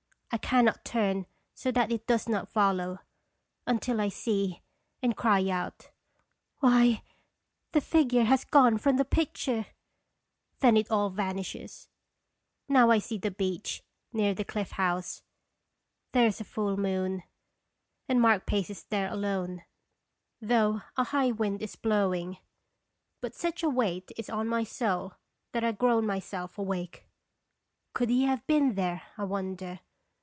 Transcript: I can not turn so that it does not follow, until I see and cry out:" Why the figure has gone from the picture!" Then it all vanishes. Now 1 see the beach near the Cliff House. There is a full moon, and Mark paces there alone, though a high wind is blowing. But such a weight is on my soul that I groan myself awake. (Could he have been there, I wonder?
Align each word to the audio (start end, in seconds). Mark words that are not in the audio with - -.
I 0.33 0.37
can 0.37 0.63
not 0.63 0.85
turn 0.85 1.25
so 1.53 1.71
that 1.73 1.91
it 1.91 2.07
does 2.07 2.29
not 2.29 2.47
follow, 2.47 2.99
until 3.67 3.99
I 3.99 4.07
see 4.07 4.61
and 5.03 5.17
cry 5.17 5.49
out:" 5.49 5.91
Why 6.61 7.03
the 7.73 7.81
figure 7.81 8.23
has 8.23 8.45
gone 8.45 8.77
from 8.77 8.95
the 8.95 9.03
picture!" 9.03 9.65
Then 10.61 10.77
it 10.77 10.89
all 10.89 11.09
vanishes. 11.09 11.89
Now 12.69 12.87
1 12.87 13.01
see 13.01 13.17
the 13.17 13.29
beach 13.29 13.83
near 14.13 14.33
the 14.33 14.45
Cliff 14.45 14.71
House. 14.71 15.21
There 16.13 16.27
is 16.27 16.39
a 16.39 16.45
full 16.45 16.77
moon, 16.77 17.23
and 18.07 18.21
Mark 18.21 18.45
paces 18.45 18.85
there 18.85 19.11
alone, 19.11 19.63
though 20.39 20.81
a 20.95 21.03
high 21.03 21.31
wind 21.31 21.61
is 21.61 21.75
blowing. 21.75 22.37
But 23.19 23.35
such 23.35 23.63
a 23.63 23.69
weight 23.69 24.13
is 24.15 24.29
on 24.29 24.47
my 24.47 24.63
soul 24.63 25.15
that 25.51 25.65
I 25.65 25.73
groan 25.73 26.05
myself 26.05 26.57
awake. 26.57 27.05
(Could 27.91 28.07
he 28.07 28.23
have 28.23 28.47
been 28.47 28.75
there, 28.75 29.01
I 29.17 29.25
wonder? 29.25 29.81